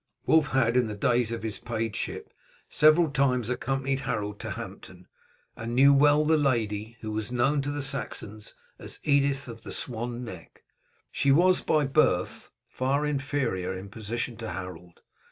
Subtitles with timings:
[0.25, 2.31] Wulf had in the days of his pageship
[2.67, 5.07] several times accompanied Harold to Hampton,
[5.55, 9.71] and knew well the lady, who was known to the Saxons as Edith of the
[9.71, 10.63] Swan neck.
[11.11, 15.01] She was by birth far inferior in position to Harold.